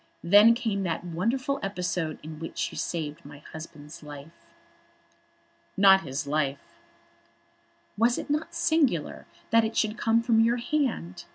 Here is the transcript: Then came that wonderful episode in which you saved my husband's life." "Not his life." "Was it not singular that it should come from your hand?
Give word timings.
Then 0.23 0.55
came 0.55 0.81
that 0.81 1.03
wonderful 1.03 1.59
episode 1.61 2.17
in 2.23 2.39
which 2.39 2.71
you 2.71 2.75
saved 2.79 3.23
my 3.23 3.37
husband's 3.53 4.01
life." 4.01 4.31
"Not 5.77 6.01
his 6.01 6.25
life." 6.25 6.81
"Was 7.99 8.17
it 8.17 8.27
not 8.27 8.55
singular 8.55 9.27
that 9.51 9.63
it 9.63 9.77
should 9.77 9.99
come 9.99 10.23
from 10.23 10.39
your 10.39 10.57
hand? 10.57 11.25